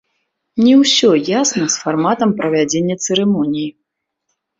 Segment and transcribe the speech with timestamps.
[0.67, 1.09] Не ўсё
[1.41, 3.67] ясна з фарматам правядзення цырымоніі.